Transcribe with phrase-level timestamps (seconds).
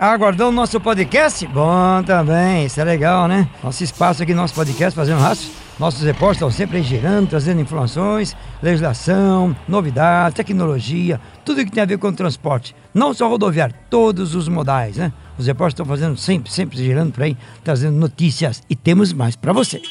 [0.00, 1.46] Aguardando nosso podcast?
[1.48, 3.46] Bom também, isso é legal, né?
[3.62, 5.52] Nosso espaço aqui, nosso podcast, fazendo rastros.
[5.78, 11.98] Nossos repórteres estão sempre girando, trazendo informações, legislação, novidades, tecnologia, tudo que tem a ver
[11.98, 12.74] com o transporte.
[12.94, 15.12] Não só rodoviário, todos os modais, né?
[15.36, 19.52] Os repórteres estão fazendo sempre, sempre girando por aí, trazendo notícias e temos mais para
[19.52, 19.82] você.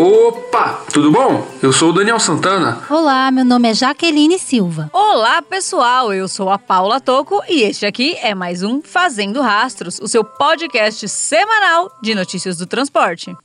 [0.00, 1.44] Opa, tudo bom?
[1.60, 2.78] Eu sou o Daniel Santana.
[2.88, 4.88] Olá, meu nome é Jaqueline Silva.
[4.92, 6.14] Olá, pessoal.
[6.14, 10.22] Eu sou a Paula Toco e este aqui é mais um Fazendo Rastros, o seu
[10.22, 13.36] podcast semanal de notícias do transporte.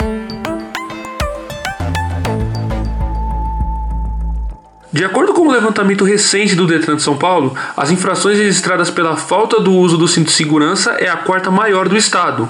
[4.92, 8.92] De acordo com o um levantamento recente do Detran de São Paulo, as infrações registradas
[8.92, 12.48] pela falta do uso do cinto de segurança é a quarta maior do estado.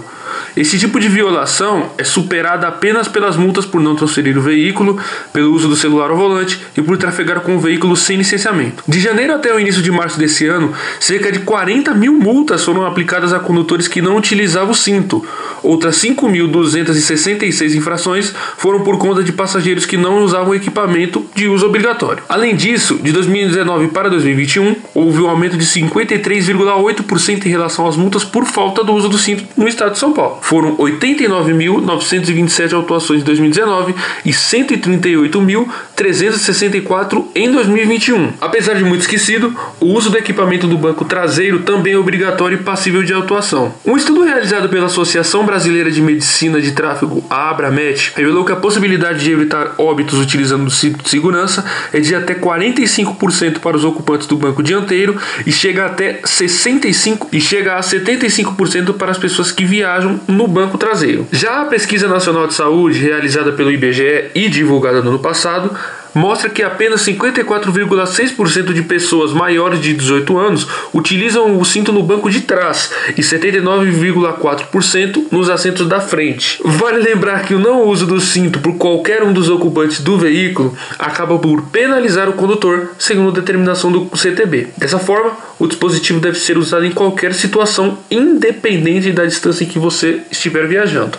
[0.55, 4.99] Esse tipo de violação é superada apenas pelas multas por não transferir o veículo,
[5.31, 8.83] pelo uso do celular ao volante e por trafegar com o veículo sem licenciamento.
[8.87, 12.85] De janeiro até o início de março desse ano, cerca de 40 mil multas foram
[12.85, 15.25] aplicadas a condutores que não utilizavam o cinto.
[15.63, 22.21] Outras 5.266 infrações foram por conta de passageiros que não usavam equipamento de uso obrigatório.
[22.29, 28.23] Além disso, de 2019 para 2021, houve um aumento de 53,8% em relação às multas
[28.23, 30.42] por falta do uso do cinto no estado de São Paulo.
[30.43, 38.33] Foram 89.927 autuações em 2019 e 138.364 em 2021.
[38.41, 42.61] Apesar de muito esquecido, o uso do equipamento do banco traseiro também é obrigatório e
[42.61, 43.73] passível de autuação.
[43.85, 48.57] Um estudo realizado pela Associação Brasileira de Medicina de Tráfego, a Abramet, revelou que a
[48.57, 53.85] possibilidade de evitar óbitos utilizando o cinto de segurança é de até 45% para os
[53.85, 59.49] ocupantes do banco dianteiro e chega até 65 e chega a 75% para as pessoas
[59.49, 61.27] que viajam no banco traseiro.
[61.31, 65.71] Já a Pesquisa Nacional de Saúde, realizada pelo IBGE e divulgada no ano passado,
[66.13, 72.29] mostra que apenas 54,6% de pessoas maiores de 18 anos utilizam o cinto no banco
[72.29, 76.61] de trás e 79,4% nos assentos da frente.
[76.63, 80.77] Vale lembrar que o não uso do cinto por qualquer um dos ocupantes do veículo
[80.99, 84.67] acaba por penalizar o condutor, segundo a determinação do CTB.
[84.77, 89.79] Dessa forma, o dispositivo deve ser usado em qualquer situação, independente da distância em que
[89.79, 91.17] você estiver viajando.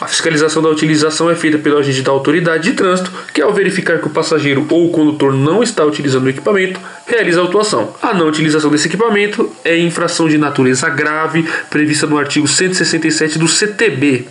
[0.00, 3.98] A fiscalização da utilização é feita pelo agente da autoridade de trânsito, que ao verificar
[3.98, 7.94] que o passageiro ou o condutor não está utilizando o equipamento, realiza a autuação.
[8.02, 13.48] A não utilização desse equipamento é infração de natureza grave prevista no artigo 167 do
[13.48, 14.26] CTB.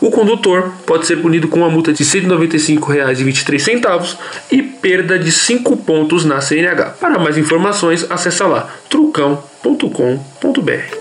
[0.00, 4.16] O condutor pode ser punido com uma multa de R$ 195,23
[4.50, 6.94] e perda de 5 pontos na CNH.
[7.00, 10.97] Para mais informações, acesse lá trucão.com.br.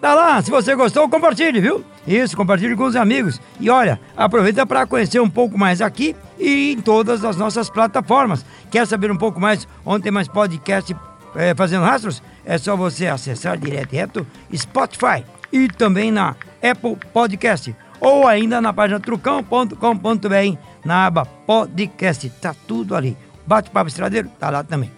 [0.00, 1.84] Tá lá, se você gostou, compartilhe, viu?
[2.04, 3.40] Isso, compartilhe com os amigos.
[3.60, 8.44] E olha, aproveita para conhecer um pouco mais aqui e em todas as nossas plataformas.
[8.72, 10.96] Quer saber um pouco mais onde tem mais podcast
[11.34, 12.22] é, fazendo rastros?
[12.44, 18.72] É só você acessar direto, direto Spotify e também na Apple Podcast ou ainda na
[18.72, 22.28] página trucão.com.br na aba podcast.
[22.40, 23.16] Tá tudo ali.
[23.46, 24.90] Bate-papo estradeiro, tá lá também.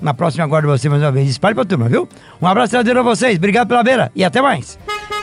[0.00, 1.28] Na próxima aguardo você mais uma vez.
[1.28, 2.08] Espalhe pra turma, viu?
[2.40, 3.36] Um abraço estradeiro a vocês.
[3.36, 4.78] Obrigado pela beira e até mais.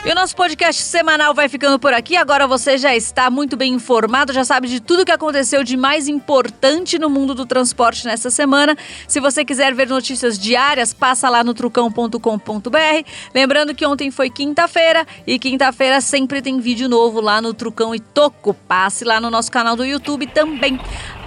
[0.06, 2.14] E o nosso podcast semanal vai ficando por aqui.
[2.14, 6.08] Agora você já está muito bem informado, já sabe de tudo que aconteceu de mais
[6.08, 8.76] importante no mundo do transporte nessa semana.
[9.08, 13.08] Se você quiser ver notícias diárias, passa lá no trucão.com.br.
[13.34, 17.98] Lembrando que ontem foi quinta-feira e quinta-feira sempre tem vídeo novo lá no Trucão e
[17.98, 18.52] Toco.
[18.52, 20.78] Passe lá no nosso canal do YouTube também.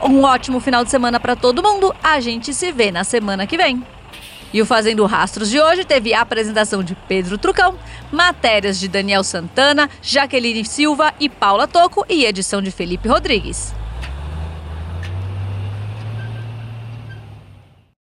[0.03, 1.95] Um ótimo final de semana para todo mundo.
[2.03, 3.96] A gente se vê na semana que vem.
[4.53, 7.77] E o Fazendo Rastros de hoje teve a apresentação de Pedro Trucão,
[8.11, 13.73] matérias de Daniel Santana, Jaqueline Silva e Paula Toco e edição de Felipe Rodrigues.